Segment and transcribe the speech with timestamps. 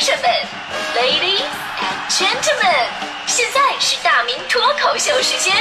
[0.00, 0.24] 生们
[0.96, 1.44] ，Ladies
[1.78, 2.88] and Gentlemen，
[3.26, 5.54] 现在是大明脱口秀时间，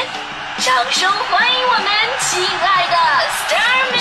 [0.60, 1.86] 掌声欢迎我们
[2.22, 2.96] 亲爱的
[3.28, 4.00] s t a r m y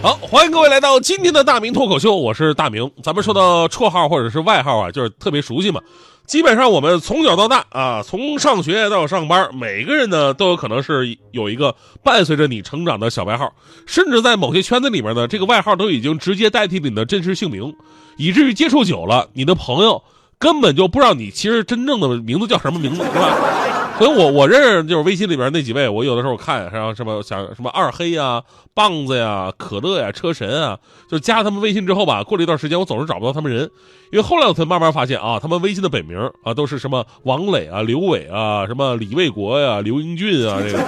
[0.00, 2.88] 好，欢迎各位来到今天的大明脱口秀，我是大明。
[3.02, 5.80] 咱们说到绰号或者是外号啊，就是特别熟悉嘛。
[6.26, 13.52] 基本上我们从小到大啊，从上学到上班，每个人呢都有可能是有一个伴随着你成长的小外号，
[13.86, 17.74] 甚至在某些圈子里面呢，这个外号都已经直接代替了你的真实姓名，
[18.16, 20.02] 以至于接触久了，你的朋友
[20.38, 23.73] 根本就不知道你其实真正的名字叫什么名字，是吧？
[23.96, 28.42] 所以我我认识就是微信里边那几位，我有的时候看，然后什么想什么二黑呀、
[28.74, 30.76] 棒子呀、可乐呀、车神啊，
[31.08, 33.70] 就加他们微信之后吧，过了一段时间，我总是找不到他们人，
[34.10, 40.84] 因为后来我才慢慢发现啊，他们微信的本名啊都是什么王磊啊、刘伟啊、什么李卫国呀、刘英俊啊这个，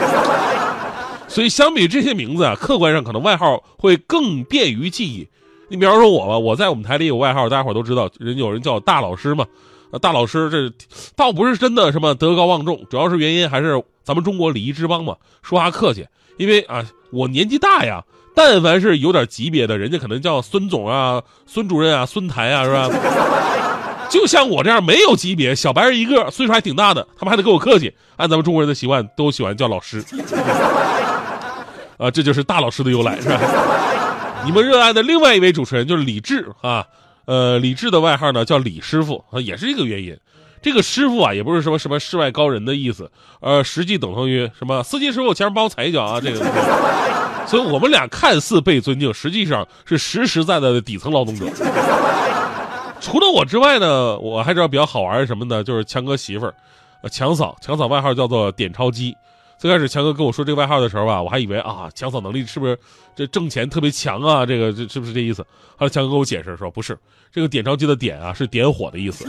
[1.29, 5.29] 所以相比这些名字啊，客观上可能外号会更便于记忆。
[5.69, 9.45] 你比方说我吧，我在我们台里有外号，大家伙都知道，人有人叫我大老师嘛。
[9.91, 10.73] 啊，大老师，这
[11.15, 16.05] 倒不是真的什么德高望重，主要是原因还是咱们中国礼仪之邦嘛，说话客气。
[16.39, 18.03] 因为啊，我年纪大呀，
[18.35, 22.91] 但凡是有点级别的，人家可能叫孙总啊、孙主任啊、孙台啊，是吧？
[24.11, 27.93] 就像我这样没有级别，小白人一个，岁数还挺大的，他们还得跟我客气。
[28.17, 30.05] 按咱们中国人的习惯，都喜欢叫老师。
[31.97, 33.41] 啊， 这就是大老师的由来，是吧？
[34.45, 36.87] 你们热爱的另外一位主持人就是李志啊。
[37.25, 40.17] 呃，李志的外号呢叫李师傅啊，也是这个原因。
[40.63, 46.39] 这个师傅啊，也不是什么什么世外高人的意思，呃，实际等同于什么司机师傅，前面帮我踩一脚啊，这个。
[47.47, 51.47] 所以我们俩看似被尊敬，实际上是实实在在的底层劳动者。
[53.01, 55.63] 除了我之外呢，我还知道比较好玩什么呢？
[55.63, 56.55] 就是强哥媳妇儿，
[57.11, 59.17] 强嫂，强嫂外号叫做点钞机。
[59.59, 62.79] 最开始强哥跟我说这个外号的时候吧，我还以为啊，强嫂能力是不是
[63.15, 64.45] 这挣钱特别强啊？
[64.45, 65.43] 这个这是不是这意思？
[65.77, 66.99] 后来强哥给我解释说，不是，
[67.33, 69.27] 这个点钞机的点啊是点火的意思，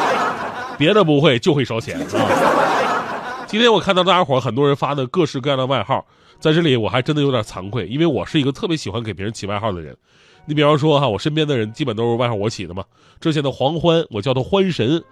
[0.78, 3.46] 别的不会，就会烧钱啊。
[3.46, 6.04] 今天我看到大家伙很多人发的各式各样的外号，
[6.38, 9.96] 在这里我还真的有点惭愧，因为我是一个特别喜欢给别人起外号的人。
[10.44, 12.84] 你比方说哈，我身边的人基本都是外号我起的嘛。
[13.20, 15.02] 之前的黄欢，我叫他欢神。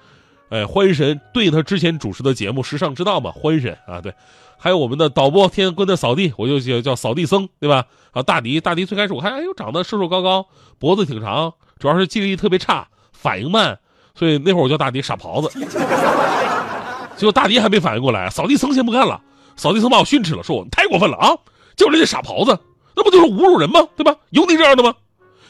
[0.50, 4.14] 哎，欢神对他之前主持的节目《时尚之道》嘛，欢神啊，对，
[4.56, 7.86] 还有我们的导播天天关的扫地，我就叫叫扫地僧，对吧？
[8.12, 10.46] 啊，大迪，大迪最开始我看，哎呦，长得瘦瘦高高，
[10.78, 13.78] 脖子挺长，主要是记忆力特别差，反应慢，
[14.14, 15.50] 所以那会儿我叫大迪傻狍子。
[17.16, 19.20] 结果大迪还没反应过来，扫地僧先不干了，
[19.56, 21.30] 扫地僧把我训斥了，说我太过分了啊！
[21.74, 22.56] 就人家傻狍子，
[22.94, 23.80] 那不就是侮辱人吗？
[23.96, 24.14] 对吧？
[24.30, 24.94] 有你这样的吗？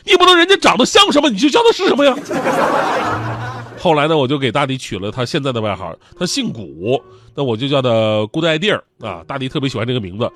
[0.04, 2.14] 你不能人家长得像什么你就叫他是什么呀？
[3.84, 6.98] 后来呢，我就给大迪取了他现在的外号，他姓古，
[7.34, 9.22] 那我就叫他 Good idea 啊。
[9.28, 10.26] 大迪特别喜欢这个名字，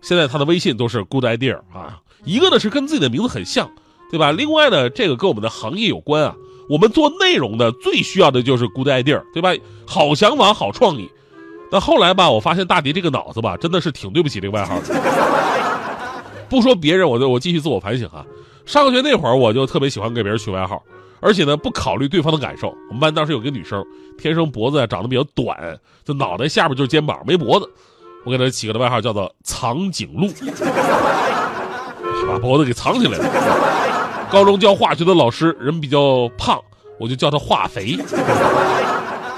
[0.00, 2.00] 现在他的微信都是 Good idea 啊。
[2.24, 3.70] 一个呢是跟自己的名字很像，
[4.10, 4.32] 对吧？
[4.32, 6.34] 另外呢，这个跟我们的行业有关啊。
[6.70, 9.52] 我们做内容的最需要的就是 Good idea，对吧？
[9.86, 11.06] 好想法，好创意。
[11.70, 14.94] 但后来吧，我发现大迪这个脑子吧，真的是挺对不起这个外号的。
[16.48, 18.24] 不说别人，我就我继续自我反省啊。
[18.64, 20.82] 上学那会儿，我就特别喜欢给别人取外号。
[21.24, 22.68] 而且呢，不考虑对方的感受。
[22.88, 23.82] 我们班当时有个女生，
[24.18, 25.56] 天生脖子长得比较短，
[26.04, 27.66] 就脑袋下边就是肩膀，没脖子。
[28.26, 30.28] 我给她起个外号叫做“藏颈鹿”，
[32.28, 34.28] 把脖子给藏起来了。
[34.30, 36.60] 高中教化学的老师人比较胖，
[37.00, 37.98] 我就叫他“化肥”。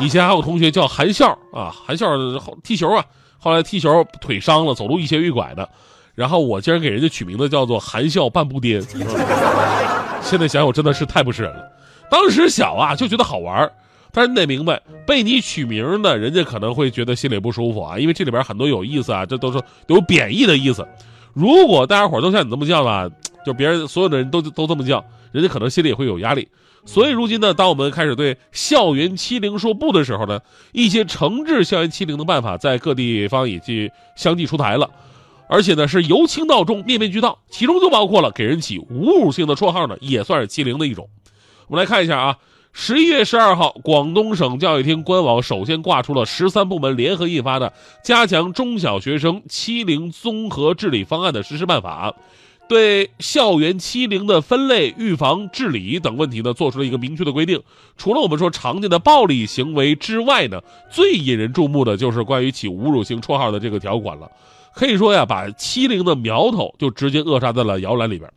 [0.01, 2.09] 以前还有同学叫韩笑啊，韩笑
[2.65, 3.05] 踢球啊，
[3.39, 5.69] 后来踢球腿伤了，走路一瘸一拐的。
[6.17, 8.81] 然后我竟然给人家取名字叫做“含笑半步癫”。
[10.21, 11.73] 现在想想，我真的是太不是人了。
[12.11, 13.71] 当时小啊就觉得好玩
[14.13, 20.89] 但是你得明白，被你取名的人家可能会觉得心里不舒服啊，因为这里边很多有意思啊，这都是有贬义的意思。
[21.35, 23.07] 如果大家伙都像你这么叫吧，
[23.45, 26.49] 就别人所有的人都都这么叫，人家可能心里也会有压力。
[26.87, 30.41] 所以如今呢，当我们开始对校园欺凌说不的时候呢，
[30.73, 34.89] 一些惩治校园欺凌的办法在各地方已经相继出台了，
[35.47, 41.07] 而且呢是由轻到重，面面俱到，其中就包括了给人起侮辱性的绰号呢，也算是欺凌的一种。
[41.69, 42.39] 我们来看一下啊，
[42.73, 47.71] 十一月十二号，广东省教育厅官网首先挂出了十三部门联合印发的
[48.05, 52.15] 《加强中小学生欺凌综合治理方案》的实施办法，
[52.69, 57.61] 对校园欺凌的分类、预防、治理等问题呢，做出了一个明确的规定。
[57.97, 64.31] 除了我们说常见的暴力行为之外呢，最引人注目的就是关于起侮辱性绰号的这个条款了。
[64.73, 68.31] 可以说呀，把欺凌的苗头就直接扼杀在了摇篮里边。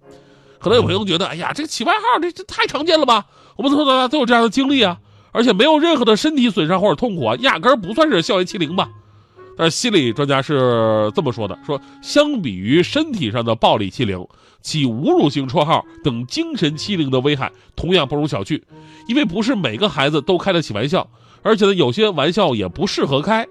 [0.60, 3.26] 可能有朋友觉得，哎呀，这个起外号，这这太常见了吧？
[3.56, 5.00] 我们从小到大都有这样的经历啊，
[5.32, 8.90] 而且没有任何的身体损伤或者痛苦啊，压根儿不算是校园欺凌吧？
[9.58, 14.26] 但是心理专家是这么说的：说相比于身体上的暴力欺凌，
[14.62, 18.62] 起侮辱性绰号等精神欺凌的危害同样不容小觑。
[19.08, 21.10] 因为不是每个孩子都开得起玩笑，
[21.42, 23.48] 而且呢，有些玩笑也不适合开。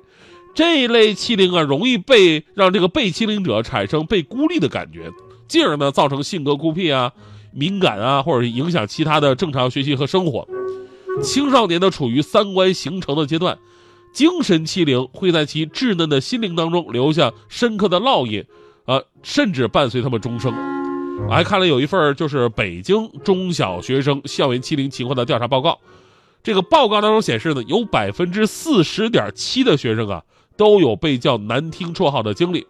[0.55, 5.11] 这一类欺凌啊，容易被让这个被欺凌者产生被孤立的感觉，
[5.49, 7.13] 进而呢造成性格孤僻啊、
[7.53, 10.47] 敏感啊，或者影响其他的正常学习和生活。
[11.23, 13.59] 青少年呢处于三观形成的阶段，
[14.13, 18.45] 精神欺凌会在其稚嫩的心灵当中留下深刻的烙印，
[18.85, 20.53] 啊，甚至伴随他们终生。
[21.27, 25.81] 我还看了有一份就是北京中小学生校园欺凌情况的调查报告，
[26.45, 30.23] 这个报告当中显示呢，有百分之四十点七的学生啊
[30.57, 32.65] 都有被叫难听绰号的经历，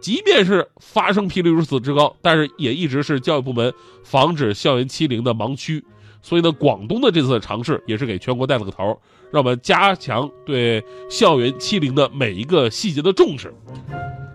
[0.00, 3.72] 即便是发生频率如此之高，但是也一直是教育部门
[4.04, 5.84] 防止校园欺凌的盲区。
[6.20, 8.84] 所以呢，广东的这次尝试也是给全国带了个头，
[9.30, 13.54] 让我们加强对校园欺凌的每一个细节的重视。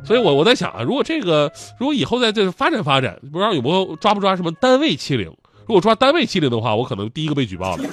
[0.05, 5.27] 所以，我我在想啊，如果这个如果以后在这发展发展，不知道有没有抓不抓什么单位欺凌？
[5.65, 7.83] 如果抓单位欺凌的话，我可能第一个被举报了。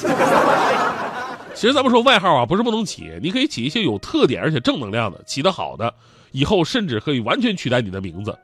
[1.61, 5.93] 其实咱们说外号啊，不是不能起，你可以起一些有特点而且正能量的，起得好的，
[6.33, 8.35] 以后甚至可以完全取代你的名字。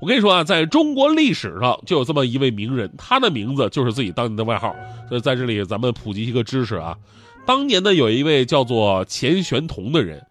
[0.00, 4.72] 我跟你说啊，在中国历史上就有这么一位名人，他的名字就是自己当年的外号。
[5.08, 6.96] 所以在这里，咱们普及一个知识啊，
[7.44, 10.24] 当年呢有一位叫做钱玄同的人，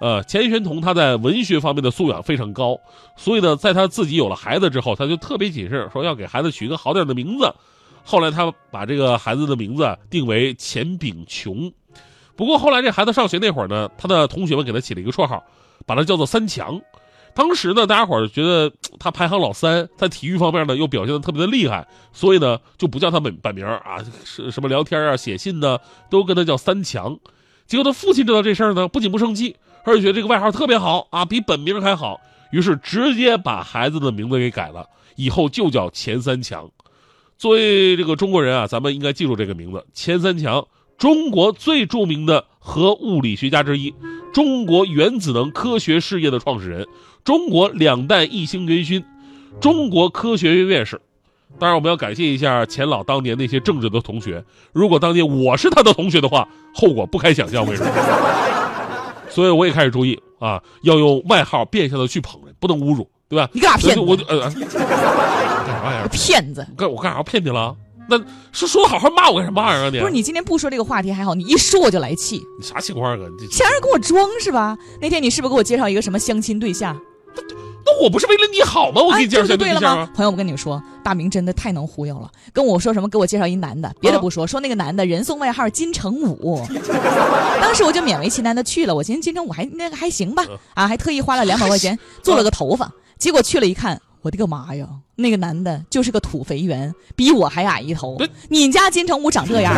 [0.00, 2.78] 呃，钱玄同他在文学方面的素养非常高，
[3.16, 7.52] 所以呢，在他自己有了孩子之后，他就特别谨慎，说要给孩子取一个好点的名字。
[8.04, 11.72] 后来他把这个孩子的名字定为钱炳琼。
[12.40, 15.44] 不过后来这孩子上学那会儿呢，他的同学们给他起了一个绰号，
[15.84, 16.80] 把他叫做三强。
[17.34, 25.78] 当时呢，大家伙觉得 他排行老三，在体育方面呢又表现的特别的厉害，所以呢就不叫他本本名啊，是什么聊天啊、写信呢，
[26.08, 27.18] 都跟他叫三强。
[27.66, 32.18] 结果他父亲知道这事儿呢，不仅不生气，而且觉得这个外号特别好啊，比本名还好，
[32.52, 36.70] 于是直接把孩子的名字给改了，以后就叫钱三强。
[37.36, 40.66] 作为这个中国人啊，咱们应该记住这个名字：钱三强，
[41.00, 43.94] 中国最著名的核物理学家之一，
[44.34, 46.86] 中国原子能科学事业的创始人。
[47.24, 49.02] 中国两弹一星元勋，
[49.62, 51.00] 中国科学院院士。
[51.58, 54.44] 当然，我们要感谢一下钱老当年那些政治的同学。
[54.74, 57.66] 如果当年我是他的同学的话，后果不堪想象。
[57.66, 57.90] 为什么？
[59.30, 63.48] 所以我也开始注意啊，要用外号变相的去捧人，不能侮辱，对吧？
[63.54, 64.00] 你干啥骗子？
[64.02, 66.08] 我就呃，干啥玩意儿？
[66.12, 66.66] 骗子！
[66.76, 67.74] 干我干啥骗你了？
[68.10, 68.20] 那
[68.52, 69.90] 是说好好骂我干什么玩意儿啊？
[69.90, 72.42] 你不是你今天不说这个话题还好，你一说我就来气。
[72.58, 73.26] 你啥情况啊？
[73.40, 74.76] 你想让人跟我装是吧？
[75.00, 77.00] 那天你是不是给我介绍一个什么相亲对象？
[77.82, 79.00] 那我不是为了你好吗？
[79.02, 80.10] 我给你介绍对对了吗？
[80.14, 82.30] 朋友，我跟你们说，大明真的太能忽悠了。
[82.52, 83.08] 跟我说什么？
[83.08, 86.62] 给我介绍一男的，别的不说，说那个男的人送外号金城武。
[87.62, 88.94] 当时我就勉为其难的去了。
[88.94, 92.90] 我寻思金城武还那个还行吧，啊，还特意花了两百块钱 做了个头发。
[93.18, 94.86] 结果去了一看，我的个妈呀！
[95.16, 98.18] 那个男的就是个土肥圆，比我还矮一头。
[98.48, 99.74] 你家金城武长这样？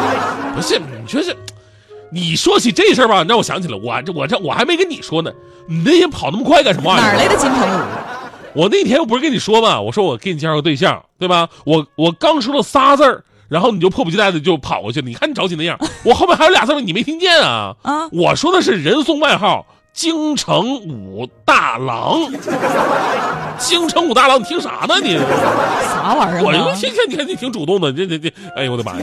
[0.54, 1.36] 不是，你说是。
[2.12, 5.32] 你说起这事儿吧，让我想起来，我这我这我还没跟你说呢，
[5.66, 7.12] 你那天跑那么快干什么玩意儿？
[7.12, 7.82] 哪来的金城武？
[8.54, 9.80] 我那天我不是跟你说吗？
[9.80, 11.48] 我说我给你介绍个对象，对吧？
[11.64, 15.08] 我我刚说了仨字儿，然后你就迫不及待的就跑过去了。
[15.08, 17.74] 你看你着急那样，我后面还有俩字儿你没听见啊？
[17.82, 18.08] 啊！
[18.12, 19.66] 我说的是人送外号
[19.96, 22.30] 京城武大郎，
[23.58, 25.18] 京城武大郎，你听啥呢你？
[25.88, 26.42] 啥玩意儿？
[26.44, 28.98] 我一听你看你挺主动的，这这这，哎呦我的妈呀！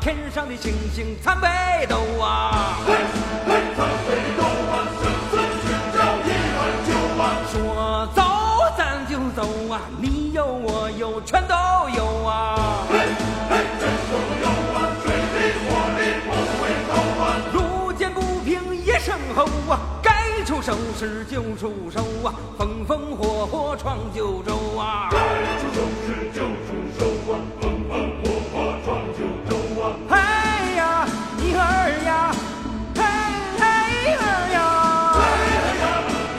[0.00, 2.76] 天上的星星参北斗啊，
[21.02, 25.18] 出手时就出手啊，风风火火闯九州啊，该
[25.58, 27.00] 出手时就出手
[27.32, 27.92] 啊，风风
[28.22, 28.54] 火火
[28.84, 29.84] 闯九州啊。
[30.08, 30.14] 嘿
[30.76, 31.04] 呀，
[31.40, 31.58] 一儿
[32.04, 32.32] 呀，
[32.94, 33.02] 嘿
[33.58, 33.64] 嘿
[34.14, 34.56] 儿呀，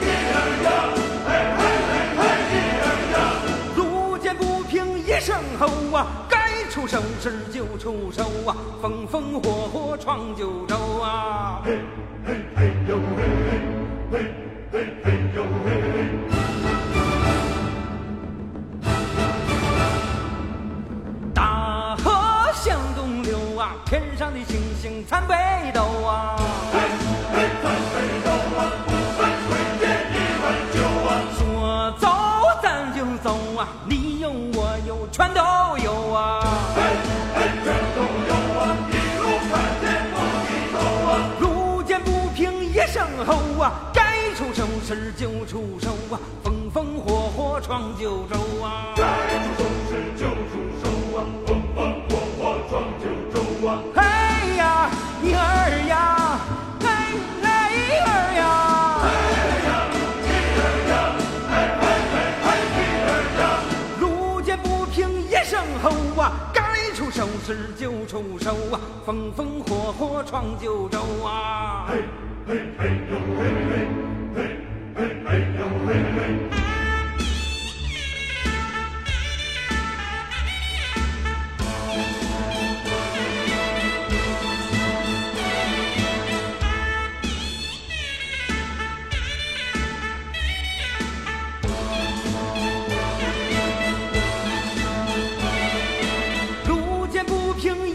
[0.32, 0.32] 儿
[0.64, 0.66] 呀，
[1.20, 1.28] 嘿
[1.58, 3.14] 嘿嘿嘿一儿呀。
[3.76, 11.60] 路见不平一声吼啊，该出手时就出手啊，风风火火闯九州啊。
[11.66, 11.78] 嘿
[12.26, 13.22] 嘿嘿呦嘿
[14.10, 14.43] 嘿，嘿
[14.74, 15.94] 嘿嘿呦嘿嘿。
[23.86, 25.34] 天上的星星参北
[25.72, 26.36] 斗啊，
[26.72, 26.78] 嘿，
[27.32, 30.76] 嘿，参北斗啊，不分贵贱一碗酒
[31.06, 31.08] 啊。
[31.38, 31.38] 说
[32.00, 32.08] 走
[32.60, 35.40] 咱就走啊，你有我有全都
[47.98, 48.92] 九州啊！
[48.96, 50.84] 该出手时就出手
[51.16, 53.36] 啊，风风火火闯九州
[53.66, 53.68] 啊！
[53.94, 54.90] 嘿呀，
[55.22, 55.38] 你儿
[55.88, 56.40] 呀，
[56.84, 56.86] 哎
[57.42, 57.46] 哎
[58.04, 58.42] 儿呀！
[64.00, 66.62] 路见不平一声吼啊，该
[66.94, 71.86] 出手时就出手啊，风风火火闯九州啊！
[71.88, 72.02] 嘿
[72.46, 73.72] 嘿嘿呦嘿嘿，
[74.34, 74.38] 嘿
[74.96, 76.63] 嘿嘿呦嘿嘿。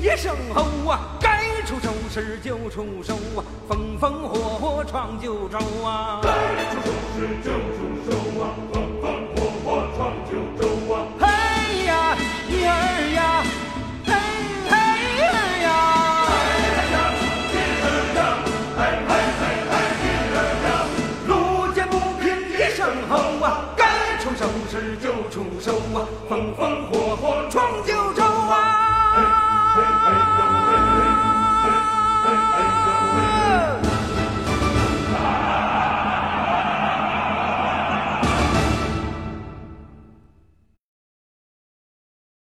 [0.02, 6.22] 一声吼啊，该出手时就出手啊，风风火火闯九州啊！
[6.24, 6.30] 该
[6.74, 7.78] 出手时就出
[8.10, 10.64] 手啊，风风火火闯九州
[10.94, 10.96] 啊！
[11.20, 11.28] 哎
[11.86, 12.70] 呀，你儿
[13.14, 13.44] 呀，
[14.06, 14.10] 哎
[14.70, 14.74] 哎
[15.20, 15.28] 儿
[15.64, 15.68] 呀！
[21.28, 21.32] 路
[21.74, 22.80] 见不平一声
[23.10, 23.14] 吼
[23.46, 23.84] 啊，该
[24.24, 27.94] 出手时就出手啊，风风火火闯九